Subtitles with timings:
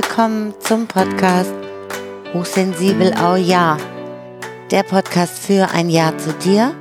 [0.00, 1.52] willkommen zum Podcast
[2.32, 3.76] Hochsensibel Au Ja.
[4.70, 6.72] Der Podcast für ein Ja zu dir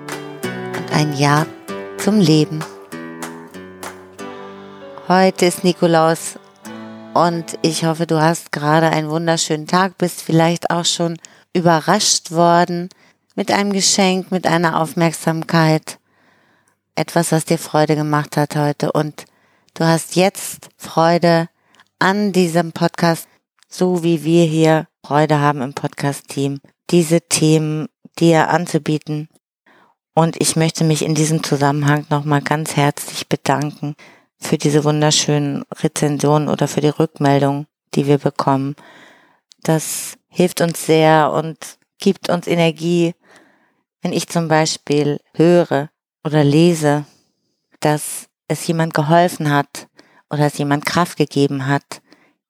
[0.77, 1.47] und ein Ja
[1.97, 2.63] zum Leben.
[5.07, 6.37] Heute ist Nikolaus
[7.15, 11.17] und ich hoffe, du hast gerade einen wunderschönen Tag, bist vielleicht auch schon
[11.53, 12.89] überrascht worden
[13.33, 15.97] mit einem Geschenk, mit einer Aufmerksamkeit,
[16.93, 19.25] etwas, was dir Freude gemacht hat heute und
[19.73, 21.49] du hast jetzt Freude
[21.99, 23.27] an diesem Podcast,
[23.67, 27.87] so wie wir hier Freude haben im Podcast-Team, diese Themen
[28.19, 29.29] dir anzubieten.
[30.13, 33.95] Und ich möchte mich in diesem Zusammenhang nochmal ganz herzlich bedanken
[34.39, 37.65] für diese wunderschönen Rezensionen oder für die Rückmeldung,
[37.95, 38.75] die wir bekommen.
[39.63, 41.57] Das hilft uns sehr und
[41.99, 43.15] gibt uns Energie,
[44.01, 45.89] wenn ich zum Beispiel höre
[46.23, 47.05] oder lese,
[47.79, 49.87] dass es jemand geholfen hat,
[50.29, 52.01] oder es jemand Kraft gegeben hat,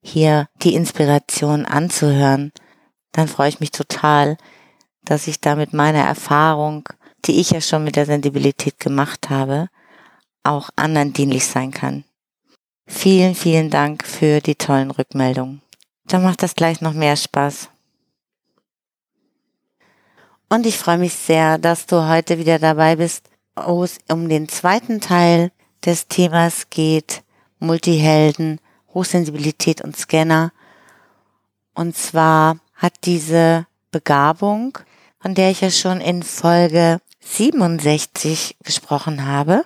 [0.01, 2.51] hier die Inspiration anzuhören,
[3.11, 4.37] dann freue ich mich total,
[5.03, 6.87] dass ich damit meiner Erfahrung,
[7.25, 9.69] die ich ja schon mit der Sensibilität gemacht habe,
[10.43, 12.03] auch anderen dienlich sein kann.
[12.87, 15.61] Vielen, vielen Dank für die tollen Rückmeldungen.
[16.05, 17.69] Dann macht das gleich noch mehr Spaß.
[20.49, 24.47] Und ich freue mich sehr, dass du heute wieder dabei bist, wo es um den
[24.47, 25.51] zweiten Teil
[25.85, 27.23] des Themas geht,
[27.59, 28.59] Multihelden,
[28.93, 30.51] Hochsensibilität und Scanner.
[31.73, 34.77] Und zwar hat diese Begabung,
[35.19, 39.65] von der ich ja schon in Folge 67 gesprochen habe,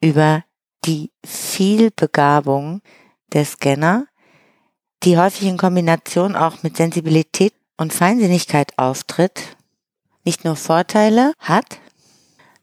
[0.00, 0.44] über
[0.84, 2.80] die Vielbegabung
[3.32, 4.06] der Scanner,
[5.02, 9.56] die häufig in Kombination auch mit Sensibilität und Feinsinnigkeit auftritt,
[10.24, 11.78] nicht nur Vorteile hat,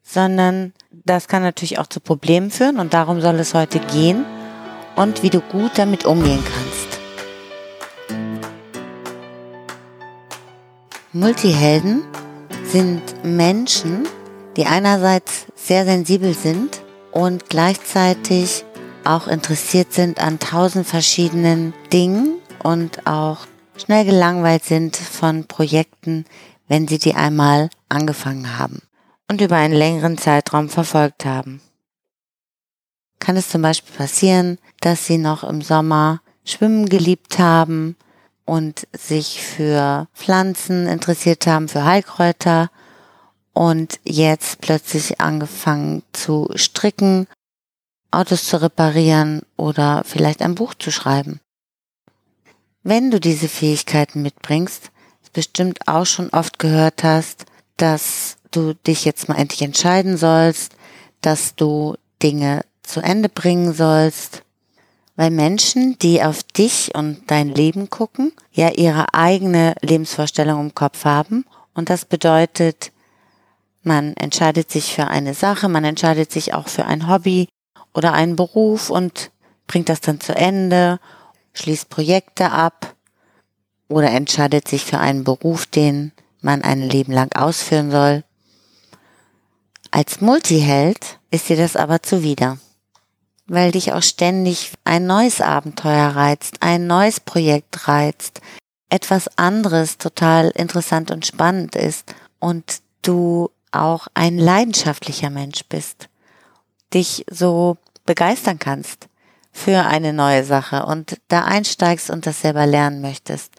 [0.04, 4.26] sondern das kann natürlich auch zu Problemen führen und darum soll es heute gehen
[4.98, 7.00] und wie du gut damit umgehen kannst.
[11.14, 12.04] Multihelden
[12.66, 14.08] sind Menschen,
[14.58, 18.66] die einerseits sehr sensibel sind und gleichzeitig
[19.06, 26.26] auch interessiert sind an tausend verschiedenen Dingen und auch schnell gelangweilt sind von Projekten,
[26.68, 28.82] wenn sie die einmal angefangen haben
[29.30, 31.62] und über einen längeren Zeitraum verfolgt haben
[33.28, 37.98] kann es zum Beispiel passieren, dass sie noch im Sommer schwimmen geliebt haben
[38.46, 42.72] und sich für Pflanzen interessiert haben, für Heilkräuter
[43.52, 47.28] und jetzt plötzlich angefangen zu stricken,
[48.12, 51.42] Autos zu reparieren oder vielleicht ein Buch zu schreiben.
[52.84, 54.90] Wenn du diese Fähigkeiten mitbringst,
[55.34, 57.46] bestimmt auch schon oft gehört hast,
[57.76, 60.78] dass du dich jetzt mal endlich entscheiden sollst,
[61.20, 64.44] dass du Dinge zu Ende bringen sollst.
[65.16, 71.06] Weil Menschen, die auf dich und dein Leben gucken, ja ihre eigene Lebensvorstellung im Kopf
[71.06, 71.46] haben.
[71.74, 72.92] Und das bedeutet,
[73.82, 77.48] man entscheidet sich für eine Sache, man entscheidet sich auch für ein Hobby
[77.94, 79.32] oder einen Beruf und
[79.66, 81.00] bringt das dann zu Ende,
[81.54, 82.96] schließt Projekte ab
[83.88, 86.12] oder entscheidet sich für einen Beruf, den
[86.42, 88.24] man ein Leben lang ausführen soll.
[89.90, 92.60] Als Multiheld ist dir das aber zuwider
[93.48, 98.42] weil dich auch ständig ein neues Abenteuer reizt, ein neues Projekt reizt,
[98.90, 106.10] etwas anderes total interessant und spannend ist und du auch ein leidenschaftlicher Mensch bist,
[106.94, 109.08] dich so begeistern kannst
[109.52, 113.54] für eine neue Sache und da einsteigst und das selber lernen möchtest.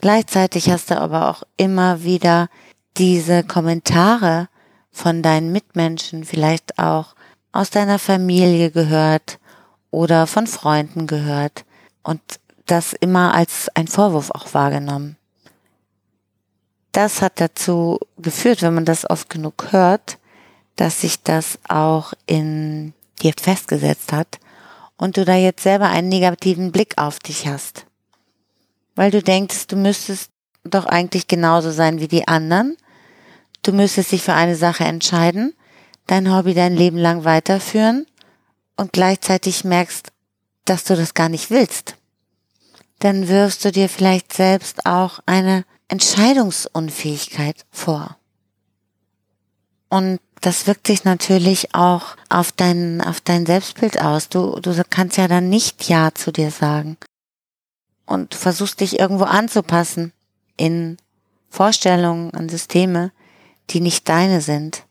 [0.00, 2.48] Gleichzeitig hast du aber auch immer wieder
[2.96, 4.48] diese Kommentare
[4.90, 7.15] von deinen Mitmenschen, vielleicht auch
[7.56, 9.38] aus deiner Familie gehört
[9.90, 11.64] oder von Freunden gehört
[12.02, 12.20] und
[12.66, 15.16] das immer als ein Vorwurf auch wahrgenommen.
[16.92, 20.18] Das hat dazu geführt, wenn man das oft genug hört,
[20.76, 22.92] dass sich das auch in
[23.22, 24.38] dir festgesetzt hat
[24.96, 27.86] und du da jetzt selber einen negativen Blick auf dich hast.
[28.94, 30.30] Weil du denkst, du müsstest
[30.64, 32.76] doch eigentlich genauso sein wie die anderen.
[33.62, 35.54] Du müsstest dich für eine Sache entscheiden
[36.06, 38.06] dein Hobby dein Leben lang weiterführen
[38.76, 40.12] und gleichzeitig merkst,
[40.64, 41.96] dass du das gar nicht willst,
[42.98, 48.16] dann wirfst du dir vielleicht selbst auch eine Entscheidungsunfähigkeit vor.
[49.88, 54.28] Und das wirkt sich natürlich auch auf dein, auf dein Selbstbild aus.
[54.28, 56.96] Du, du kannst ja dann nicht Ja zu dir sagen.
[58.04, 60.12] Und versuchst dich irgendwo anzupassen
[60.56, 60.98] in
[61.48, 63.12] Vorstellungen, an Systeme,
[63.70, 64.85] die nicht deine sind.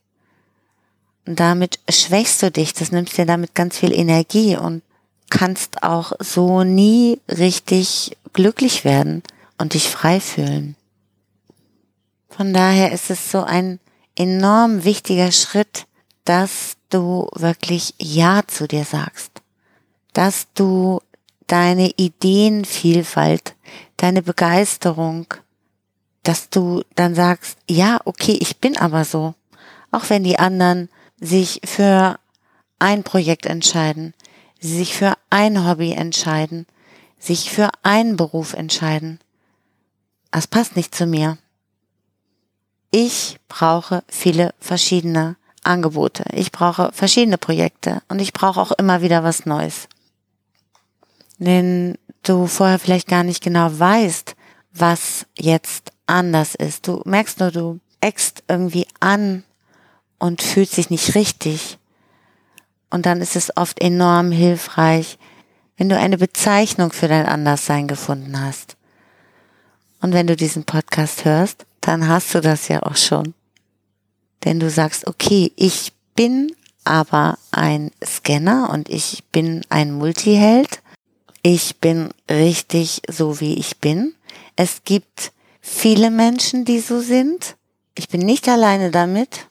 [1.26, 4.82] Und damit schwächst du dich, das nimmst dir damit ganz viel Energie und
[5.28, 9.22] kannst auch so nie richtig glücklich werden
[9.58, 10.76] und dich frei fühlen.
[12.28, 13.80] Von daher ist es so ein
[14.14, 15.86] enorm wichtiger Schritt,
[16.24, 19.30] dass du wirklich Ja zu dir sagst,
[20.12, 21.00] dass du
[21.46, 23.54] deine Ideenvielfalt,
[23.96, 25.26] deine Begeisterung,
[26.22, 29.34] dass du dann sagst, ja, okay, ich bin aber so.
[29.90, 30.88] Auch wenn die anderen
[31.20, 32.18] sich für
[32.78, 34.14] ein Projekt entscheiden,
[34.60, 36.66] sich für ein Hobby entscheiden,
[37.18, 39.20] sich für einen Beruf entscheiden.
[40.30, 41.38] Das passt nicht zu mir.
[42.90, 46.24] Ich brauche viele verschiedene Angebote.
[46.32, 49.88] Ich brauche verschiedene Projekte und ich brauche auch immer wieder was Neues.
[51.38, 54.36] Wenn du vorher vielleicht gar nicht genau weißt,
[54.72, 56.86] was jetzt anders ist.
[56.86, 59.44] Du merkst nur, du eckst irgendwie an
[60.18, 61.78] und fühlt sich nicht richtig.
[62.90, 65.18] Und dann ist es oft enorm hilfreich,
[65.76, 68.76] wenn du eine Bezeichnung für dein Anderssein gefunden hast.
[70.00, 73.34] Und wenn du diesen Podcast hörst, dann hast du das ja auch schon.
[74.44, 76.52] Denn du sagst, okay, ich bin
[76.84, 80.82] aber ein Scanner und ich bin ein Multiheld.
[81.42, 84.14] Ich bin richtig so, wie ich bin.
[84.54, 87.56] Es gibt viele Menschen, die so sind.
[87.96, 89.48] Ich bin nicht alleine damit.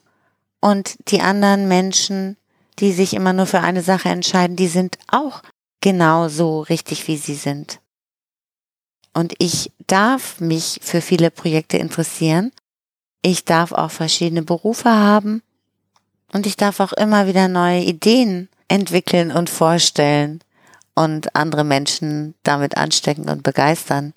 [0.66, 2.36] Und die anderen Menschen,
[2.80, 5.42] die sich immer nur für eine Sache entscheiden, die sind auch
[5.80, 7.78] genau so richtig, wie sie sind.
[9.14, 12.50] Und ich darf mich für viele Projekte interessieren.
[13.22, 15.40] Ich darf auch verschiedene Berufe haben.
[16.32, 20.40] Und ich darf auch immer wieder neue Ideen entwickeln und vorstellen
[20.96, 24.14] und andere Menschen damit anstecken und begeistern.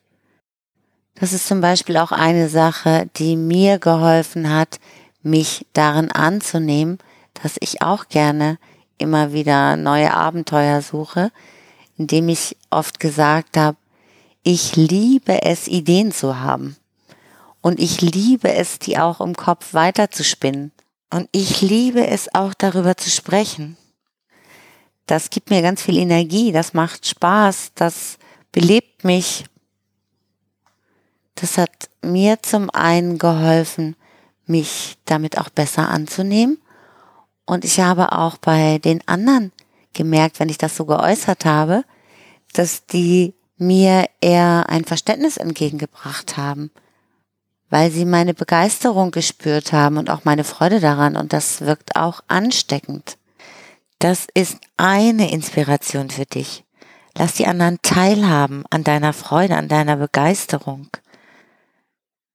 [1.14, 4.80] Das ist zum Beispiel auch eine Sache, die mir geholfen hat,
[5.22, 7.00] mich darin anzunehmen,
[7.42, 8.58] dass ich auch gerne
[8.98, 11.32] immer wieder neue Abenteuer suche,
[11.98, 13.78] indem ich oft gesagt habe,
[14.44, 16.78] ich liebe es, Ideen zu haben.
[17.62, 20.72] Und ich liebe es, die auch im Kopf weiterzuspinnen.
[21.12, 23.78] Und ich liebe es auch darüber zu sprechen.
[25.08, 28.18] Das gibt mir ganz viel Energie, das macht Spaß, das
[28.52, 29.46] belebt mich.
[31.36, 33.96] Das hat mir zum einen geholfen,
[34.50, 36.60] mich damit auch besser anzunehmen.
[37.46, 39.52] Und ich habe auch bei den anderen
[39.94, 41.84] gemerkt, wenn ich das so geäußert habe,
[42.54, 46.72] dass die mir eher ein Verständnis entgegengebracht haben,
[47.70, 52.22] weil sie meine Begeisterung gespürt haben und auch meine Freude daran und das wirkt auch
[52.28, 53.18] ansteckend.
[54.00, 56.64] Das ist eine Inspiration für dich.
[57.18, 60.88] Lass die anderen teilhaben an deiner Freude, an deiner Begeisterung.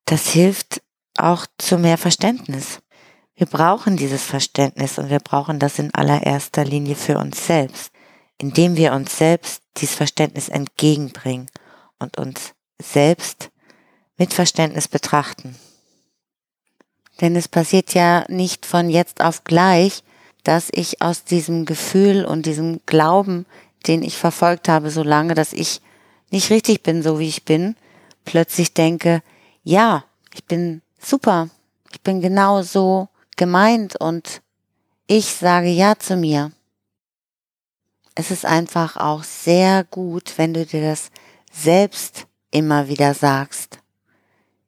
[0.05, 0.83] Das hilft
[1.19, 2.81] auch zu mehr Verständnis.
[3.37, 7.93] Wir brauchen dieses Verständnis und wir brauchen das in allererster Linie für uns selbst,
[8.39, 11.49] indem wir uns selbst dieses Verständnis entgegenbringen
[11.99, 13.51] und uns selbst
[14.17, 15.57] mit Verständnis betrachten.
[17.21, 20.03] Denn es passiert ja nicht von jetzt auf gleich,
[20.45, 23.47] dass ich aus diesem Gefühl und diesem Glauben,
[23.87, 25.81] den ich verfolgt habe, so lange, dass ich
[26.31, 27.77] nicht richtig bin, so wie ich bin,
[28.25, 29.23] plötzlich denke,
[29.63, 31.49] ja, ich bin super,
[31.93, 34.43] ich bin genau so, gemeint und
[35.06, 36.53] ich sage Ja zu mir.
[38.15, 41.11] Es ist einfach auch sehr gut, wenn du dir das
[41.53, 43.79] selbst immer wieder sagst.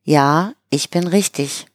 [0.02, 1.66] Ja, ich bin richtig.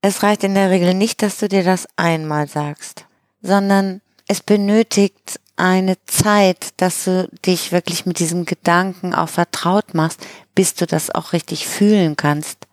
[0.00, 3.06] Es reicht in der Regel nicht, dass du dir das einmal sagst,
[3.42, 10.20] sondern es benötigt eine Zeit, dass du dich wirklich mit diesem Gedanken auch vertraut machst,
[10.54, 12.65] bis du das auch richtig fühlen kannst.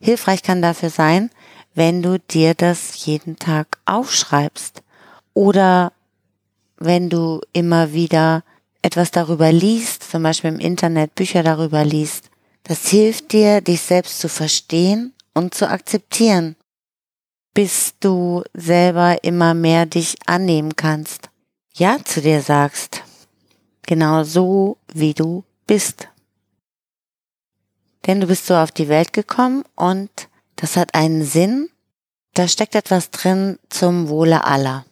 [0.00, 1.30] Hilfreich kann dafür sein,
[1.74, 4.82] wenn du dir das jeden Tag aufschreibst
[5.32, 5.92] oder
[6.78, 8.44] wenn du immer wieder
[8.82, 12.30] etwas darüber liest, zum Beispiel im Internet Bücher darüber liest.
[12.64, 16.56] Das hilft dir, dich selbst zu verstehen und zu akzeptieren,
[17.54, 21.30] bis du selber immer mehr dich annehmen kannst.
[21.74, 23.02] Ja zu dir sagst.
[23.82, 26.08] Genau so, wie du bist.
[28.06, 30.10] Denn du bist so auf die Welt gekommen und
[30.56, 31.68] das hat einen Sinn,
[32.34, 34.84] da steckt etwas drin zum Wohle aller.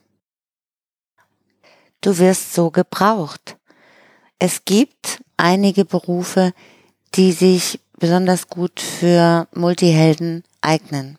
[2.01, 3.57] Du wirst so gebraucht.
[4.39, 6.53] Es gibt einige Berufe,
[7.15, 11.19] die sich besonders gut für Multihelden eignen.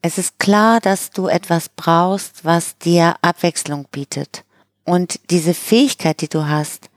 [0.00, 4.44] Es ist klar, dass du etwas brauchst, was dir Abwechslung bietet.
[4.84, 6.90] Und diese Fähigkeit, die du hast,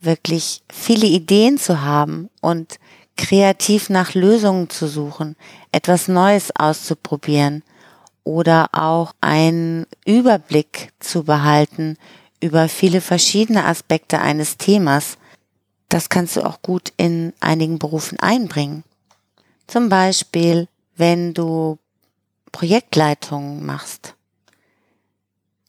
[0.00, 2.78] wirklich viele Ideen zu haben und
[3.16, 5.36] kreativ nach Lösungen zu suchen,
[5.72, 7.62] etwas Neues auszuprobieren
[8.22, 11.96] oder auch einen Überblick zu behalten
[12.40, 15.18] über viele verschiedene Aspekte eines Themas,
[15.88, 18.84] das kannst du auch gut in einigen Berufen einbringen.
[19.66, 21.78] Zum Beispiel, wenn du
[22.52, 24.14] Projektleitungen machst,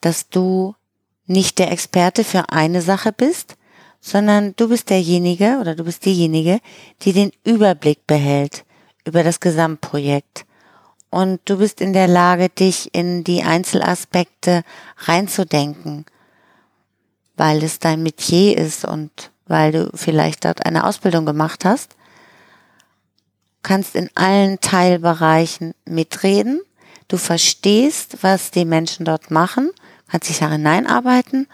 [0.01, 0.75] dass du
[1.25, 3.55] nicht der Experte für eine Sache bist,
[4.01, 6.59] sondern du bist derjenige oder du bist diejenige,
[7.01, 8.65] die den Überblick behält
[9.05, 10.45] über das Gesamtprojekt.
[11.09, 14.63] Und du bist in der Lage, dich in die Einzelaspekte
[14.97, 16.05] reinzudenken,
[17.35, 21.95] weil es dein Metier ist und weil du vielleicht dort eine Ausbildung gemacht hast.
[23.61, 26.61] kannst in allen Teilbereichen mitreden.
[27.09, 29.71] Du verstehst, was die Menschen dort machen,
[30.07, 31.47] kannst dich da hineinarbeiten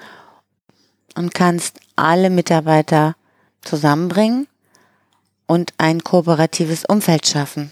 [1.15, 3.15] und kannst alle Mitarbeiter
[3.61, 4.47] zusammenbringen
[5.47, 7.71] und ein kooperatives Umfeld schaffen.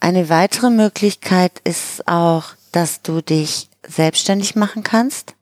[0.00, 5.34] Eine weitere Möglichkeit ist auch, dass du dich selbstständig machen kannst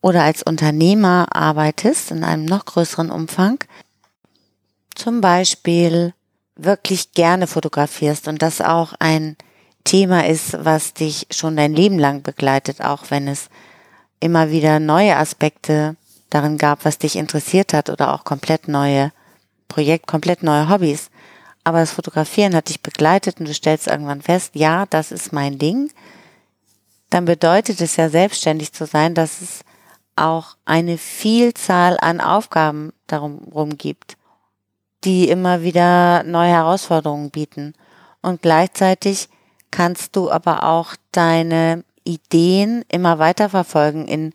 [0.00, 3.62] oder als Unternehmer arbeitest in einem noch größeren Umfang.
[4.94, 6.14] Zum Beispiel
[6.56, 9.36] wirklich gerne fotografierst und das auch ein
[9.84, 13.48] Thema ist, was dich schon dein Leben lang begleitet, auch wenn es
[14.20, 15.96] immer wieder neue Aspekte
[16.30, 19.12] darin gab, was dich interessiert hat oder auch komplett neue
[19.68, 21.10] Projekt, komplett neue Hobbys.
[21.64, 25.58] Aber das Fotografieren hat dich begleitet und du stellst irgendwann fest, ja, das ist mein
[25.58, 25.90] Ding.
[27.10, 29.60] Dann bedeutet es ja selbstständig zu sein, dass es
[30.16, 34.16] auch eine Vielzahl an Aufgaben darum gibt,
[35.04, 37.74] die immer wieder neue Herausforderungen bieten.
[38.20, 39.28] Und gleichzeitig
[39.70, 44.32] kannst du aber auch deine Ideen immer weiter verfolgen, in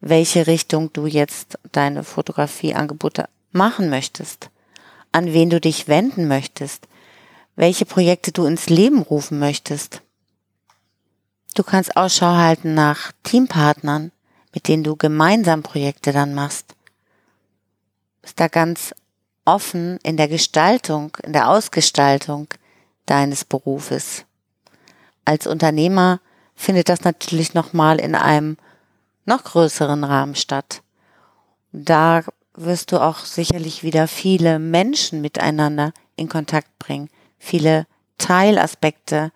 [0.00, 4.50] welche Richtung du jetzt deine Fotografieangebote machen möchtest,
[5.12, 6.86] an wen du dich wenden möchtest,
[7.56, 10.02] welche Projekte du ins Leben rufen möchtest.
[11.54, 14.12] Du kannst Ausschau halten nach Teampartnern,
[14.52, 16.74] mit denen du gemeinsam Projekte dann machst.
[18.20, 18.94] Bist da ganz
[19.46, 22.48] offen in der Gestaltung, in der Ausgestaltung
[23.06, 24.24] deines Berufes.
[25.26, 26.20] Als Unternehmer
[26.54, 28.56] findet das natürlich nochmal in einem
[29.26, 30.82] noch größeren Rahmen statt.
[31.72, 32.22] Da
[32.54, 39.32] wirst du auch sicherlich wieder viele Menschen miteinander in Kontakt bringen, viele Teilaspekte,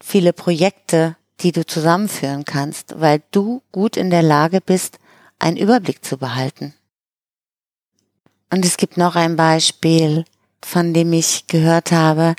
[0.00, 4.98] viele Projekte, die du zusammenführen kannst, weil du gut in der Lage bist,
[5.38, 6.72] einen Überblick zu behalten.
[8.50, 10.24] Und es gibt noch ein Beispiel,
[10.64, 12.36] von dem ich gehört habe,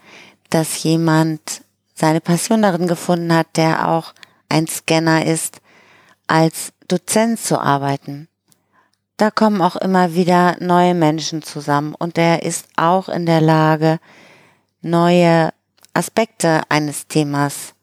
[0.49, 1.62] dass jemand
[2.03, 4.13] seine Passion darin gefunden hat, der auch
[4.49, 5.61] ein Scanner ist,
[6.27, 8.27] als Dozent zu arbeiten.
[9.15, 14.01] Da kommen auch immer wieder neue Menschen zusammen und er ist auch in der Lage,
[14.81, 15.53] neue
[15.93, 17.73] Aspekte eines Themas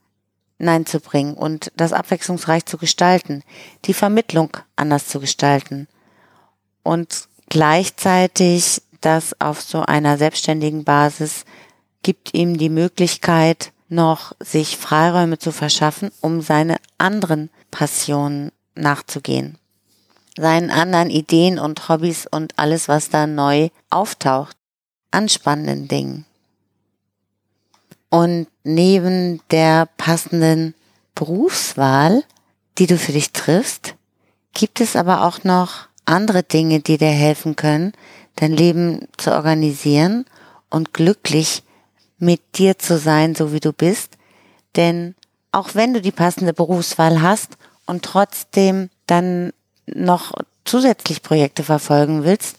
[0.59, 3.43] hineinzubringen und das abwechslungsreich zu gestalten,
[3.87, 5.89] die Vermittlung anders zu gestalten
[6.83, 11.47] und gleichzeitig das auf so einer selbstständigen Basis
[12.03, 19.59] gibt ihm die Möglichkeit, noch sich Freiräume zu verschaffen, um seine anderen Passionen nachzugehen.
[20.37, 24.57] Seinen anderen Ideen und Hobbys und alles, was da neu auftaucht
[25.11, 26.25] an spannenden Dingen.
[28.11, 30.75] Und neben der passenden
[31.15, 32.25] Berufswahl,
[32.79, 33.95] die du für dich triffst,
[34.53, 37.93] gibt es aber auch noch andere Dinge, die dir helfen können,
[38.37, 40.25] dein Leben zu organisieren
[40.71, 41.63] und glücklich
[42.21, 44.17] mit dir zu sein, so wie du bist.
[44.77, 45.15] Denn
[45.53, 49.53] auch wenn du die passende Berufswahl hast und trotzdem dann
[49.87, 50.33] noch
[50.65, 52.57] zusätzlich Projekte verfolgen willst,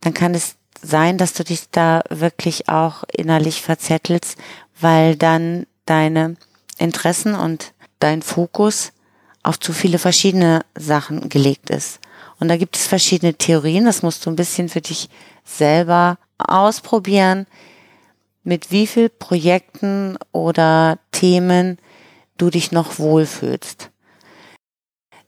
[0.00, 4.38] dann kann es sein, dass du dich da wirklich auch innerlich verzettelst,
[4.80, 6.36] weil dann deine
[6.78, 8.92] Interessen und dein Fokus
[9.42, 12.00] auf zu viele verschiedene Sachen gelegt ist.
[12.38, 15.10] Und da gibt es verschiedene Theorien, das musst du ein bisschen für dich
[15.44, 17.46] selber ausprobieren,
[18.50, 21.78] mit wie viel Projekten oder Themen
[22.36, 23.90] du dich noch wohlfühlst.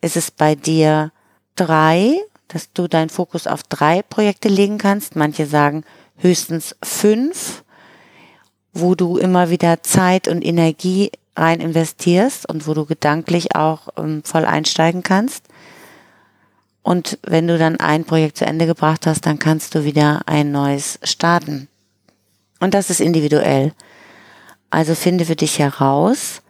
[0.00, 1.12] Ist es bei dir
[1.54, 2.16] drei,
[2.48, 5.14] dass du deinen Fokus auf drei Projekte legen kannst?
[5.14, 5.84] Manche sagen
[6.16, 7.62] höchstens fünf,
[8.72, 14.24] wo du immer wieder Zeit und Energie rein investierst und wo du gedanklich auch ähm,
[14.24, 15.44] voll einsteigen kannst.
[16.82, 20.50] Und wenn du dann ein Projekt zu Ende gebracht hast, dann kannst du wieder ein
[20.50, 21.68] neues starten.
[22.62, 23.72] Und das ist individuell.
[24.70, 26.42] Also finde für dich heraus,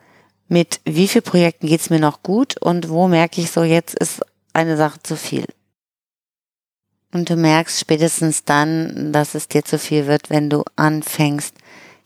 [0.46, 4.20] mit wie vielen Projekten geht's mir noch gut und wo merke ich so, jetzt ist
[4.52, 5.46] eine Sache zu viel.
[7.14, 11.54] Und du merkst spätestens dann, dass es dir zu viel wird, wenn du anfängst,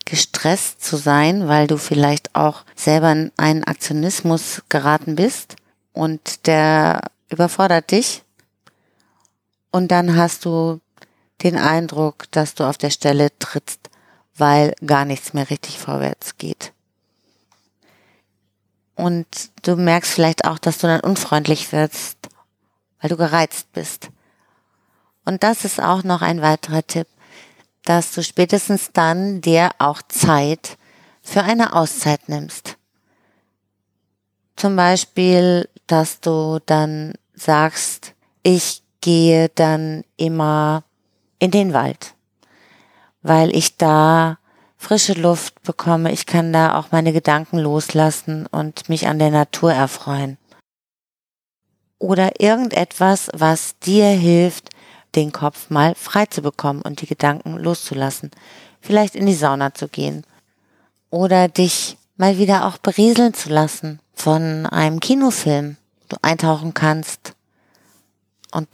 [0.04, 5.56] gestresst zu sein, weil du vielleicht auch selber in einen Aktionismus geraten bist
[5.92, 8.22] und der überfordert dich
[9.72, 10.80] und dann hast du
[11.42, 13.90] den Eindruck, dass du auf der Stelle trittst,
[14.37, 16.73] weil gar nichts mehr richtig vorwärts geht.
[18.95, 19.26] Und
[19.62, 22.16] du merkst vielleicht auch, dass du dann unfreundlich wirst,
[23.00, 24.11] weil du gereizt bist.
[25.25, 27.07] Und das ist auch noch ein weiterer Tipp,
[27.85, 30.78] dass du spätestens dann dir auch Zeit
[31.23, 32.76] für eine Auszeit nimmst.
[34.57, 40.83] Zum Beispiel, dass du dann sagst, ich gehe dann immer
[41.38, 42.15] in den Wald,
[43.26, 44.38] weil ich da
[44.76, 49.73] frische Luft bekomme, ich kann da auch meine Gedanken loslassen und mich an der Natur
[49.73, 50.38] erfreuen.
[51.99, 54.71] Oder irgendetwas, was dir hilft,
[55.16, 58.30] den Kopf mal frei zu bekommen und die Gedanken loszulassen.
[58.80, 60.25] Vielleicht in die Sauna zu gehen.
[61.11, 65.78] Oder dich mal wieder auch berieseln zu lassen von einem Kinofilm.
[66.09, 67.35] Du eintauchen kannst
[68.52, 68.68] und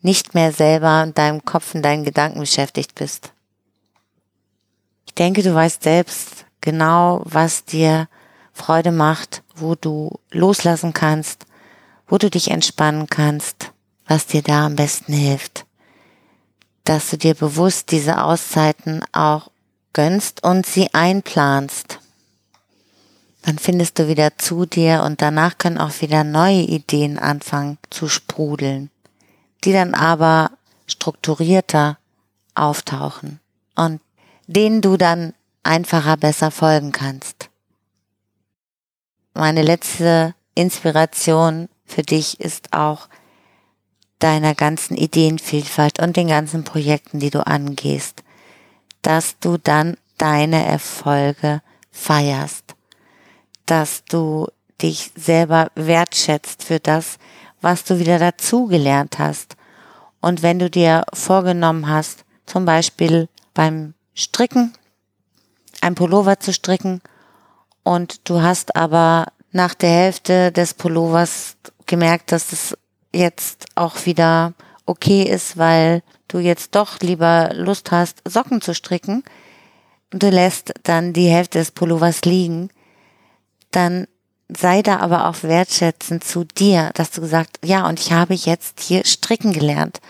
[0.00, 3.32] nicht mehr selber in deinem Kopf, in deinen Gedanken beschäftigt bist.
[5.18, 8.08] Denke, du weißt selbst genau, was dir
[8.52, 11.46] Freude macht, wo du loslassen kannst,
[12.06, 13.72] wo du dich entspannen kannst,
[14.06, 15.66] was dir da am besten hilft.
[16.84, 19.50] Dass du dir bewusst diese Auszeiten auch
[19.92, 21.98] gönnst und sie einplanst.
[23.42, 28.08] Dann findest du wieder zu dir und danach können auch wieder neue Ideen anfangen zu
[28.08, 28.90] sprudeln
[29.64, 30.50] die dann aber
[30.86, 31.98] strukturierter
[32.54, 33.40] auftauchen
[33.74, 34.00] und
[34.48, 37.50] denen du dann einfacher besser folgen kannst.
[39.34, 43.08] Meine letzte Inspiration für dich ist auch
[44.18, 48.24] deiner ganzen Ideenvielfalt und den ganzen Projekten, die du angehst,
[49.02, 51.62] dass du dann deine Erfolge
[51.92, 52.74] feierst,
[53.66, 54.48] dass du
[54.82, 57.18] dich selber wertschätzt für das,
[57.60, 59.56] was du wieder dazugelernt hast.
[60.20, 64.72] Und wenn du dir vorgenommen hast, zum Beispiel beim Stricken,
[65.80, 67.00] ein Pullover zu stricken.
[67.84, 72.76] Und du hast aber nach der Hälfte des Pullovers gemerkt, dass es
[73.14, 74.54] jetzt auch wieder
[74.86, 79.22] okay ist, weil du jetzt doch lieber Lust hast, Socken zu stricken.
[80.12, 82.70] Und du lässt dann die Hälfte des Pullovers liegen,
[83.70, 84.08] dann
[84.48, 88.80] sei da aber auch wertschätzend zu dir, dass du gesagt, ja, und ich habe jetzt
[88.80, 90.00] hier stricken gelernt.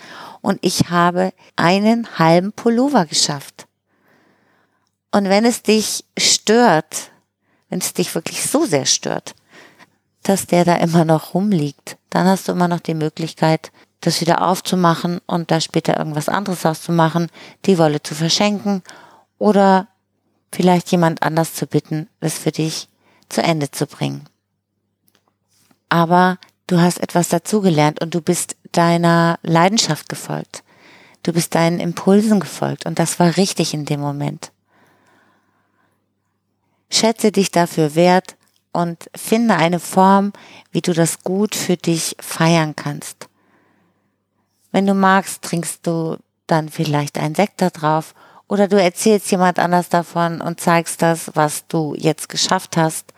[0.41, 3.67] Und ich habe einen halben Pullover geschafft.
[5.11, 7.11] Und wenn es dich stört,
[7.69, 9.35] wenn es dich wirklich so sehr stört,
[10.23, 14.47] dass der da immer noch rumliegt, dann hast du immer noch die Möglichkeit, das wieder
[14.47, 17.29] aufzumachen und da später irgendwas anderes auszumachen,
[17.65, 18.83] die Wolle zu verschenken
[19.37, 19.87] oder
[20.51, 22.87] vielleicht jemand anders zu bitten, es für dich
[23.27, 24.27] zu Ende zu bringen.
[25.89, 30.63] Aber du hast etwas dazugelernt und du bist deiner Leidenschaft gefolgt.
[31.23, 34.51] Du bist deinen Impulsen gefolgt und das war richtig in dem Moment.
[36.91, 38.35] Schätze dich dafür wert
[38.71, 40.33] und finde eine Form,
[40.71, 43.27] wie du das gut für dich feiern kannst.
[44.71, 48.13] Wenn du magst, trinkst du dann vielleicht einen Sekt da drauf
[48.47, 53.13] oder du erzählst jemand anders davon und zeigst das, was du jetzt geschafft hast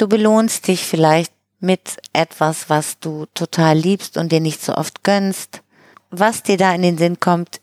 [0.00, 5.04] Du belohnst dich vielleicht mit etwas, was du total liebst und dir nicht so oft
[5.04, 5.60] gönnst.
[6.08, 7.60] Was dir da in den Sinn kommt,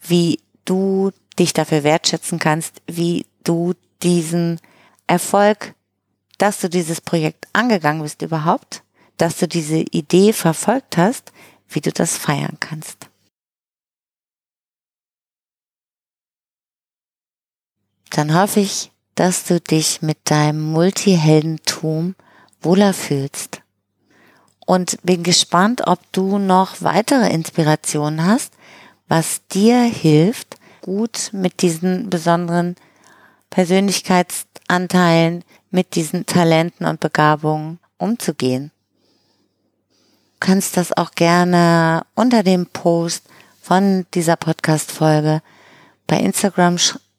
[0.00, 4.60] wie du dich dafür wertschätzen kannst, wie du diesen
[5.06, 5.74] Erfolg,
[6.38, 8.82] dass du dieses Projekt angegangen bist überhaupt,
[9.16, 11.32] dass du diese Idee verfolgt hast,
[11.68, 13.08] wie du das feiern kannst.
[18.10, 22.14] Dann hoffe ich, dass du dich mit deinem Multiheldentum
[22.60, 23.60] wohler fühlst.
[24.66, 28.54] Und bin gespannt, ob du noch weitere Inspirationen hast,
[29.08, 32.76] was dir hilft, gut mit diesen besonderen
[33.54, 38.72] Persönlichkeitsanteilen, mit diesen Talenten und Begabungen umzugehen.
[39.86, 43.24] Du kannst das auch gerne unter dem Post
[43.62, 45.40] von dieser Podcast-Folge
[46.08, 46.78] bei Instagram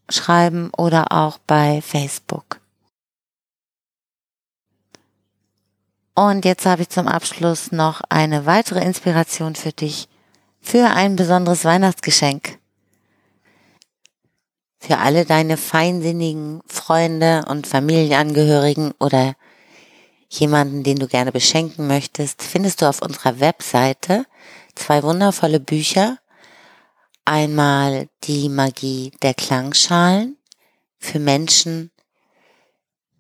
[0.09, 2.59] schreiben oder auch bei Facebook.
[6.15, 10.09] Und jetzt habe ich zum Abschluss noch eine weitere Inspiration für dich
[10.59, 12.59] für ein besonderes Weihnachtsgeschenk.
[14.85, 19.33] Für alle deine feinsinnigen Freunde und Familienangehörigen oder
[20.29, 24.27] jemanden, den du gerne beschenken möchtest, findest du auf unserer Webseite
[24.75, 26.19] zwei wundervolle Bücher.
[27.25, 30.37] Einmal die Magie der Klangschalen
[30.99, 31.89] für Menschen,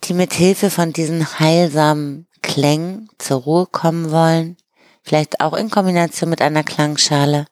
[0.03, 4.55] die mit Hilfe von diesen heilsamen Klängen zur Ruhe kommen wollen,
[5.01, 7.47] vielleicht auch in Kombination mit einer Klangschale,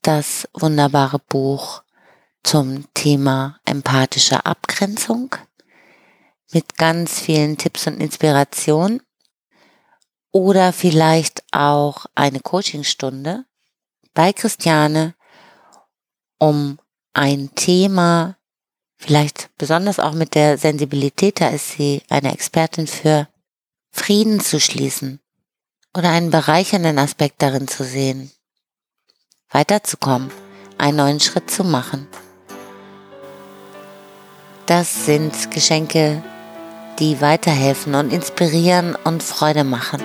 [0.00, 1.82] das wunderbare Buch
[2.48, 5.36] zum Thema empathische Abgrenzung
[6.50, 9.02] mit ganz vielen Tipps und Inspirationen
[10.32, 13.44] oder vielleicht auch eine Coachingstunde
[14.14, 15.14] bei Christiane,
[16.38, 16.78] um
[17.12, 18.38] ein Thema,
[18.96, 23.28] vielleicht besonders auch mit der Sensibilität, da ist sie eine Expertin für
[23.90, 25.20] Frieden zu schließen
[25.94, 28.32] oder einen bereichernden Aspekt darin zu sehen,
[29.50, 30.30] weiterzukommen,
[30.78, 32.08] einen neuen Schritt zu machen.
[34.68, 36.22] Das sind Geschenke,
[36.98, 40.02] die weiterhelfen und inspirieren und Freude machen.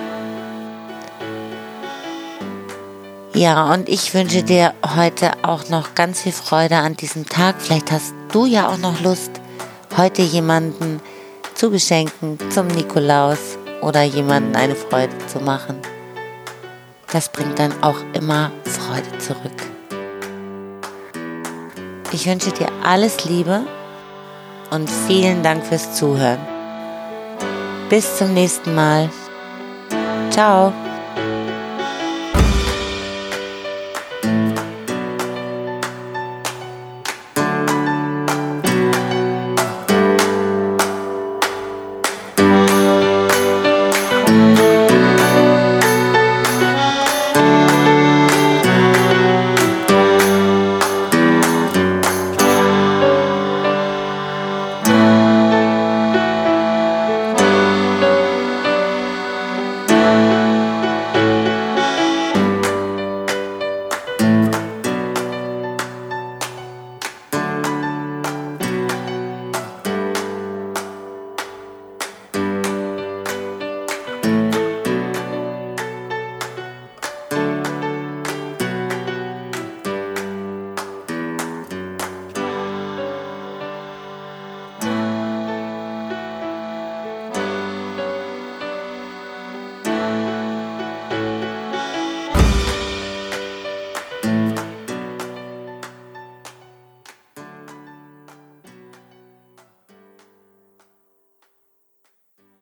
[3.34, 7.56] Ja, und ich wünsche dir heute auch noch ganz viel Freude an diesem Tag.
[7.58, 9.32] Vielleicht hast du ja auch noch Lust,
[9.98, 11.02] heute jemanden
[11.54, 15.76] zu beschenken zum Nikolaus oder jemanden eine Freude zu machen.
[17.12, 19.62] Das bringt dann auch immer Freude zurück.
[22.12, 23.66] Ich wünsche dir alles Liebe
[24.74, 26.40] und vielen Dank fürs Zuhören.
[27.88, 29.08] Bis zum nächsten Mal.
[30.30, 30.72] Ciao.